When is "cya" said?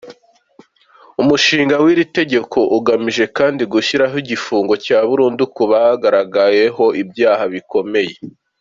4.85-4.99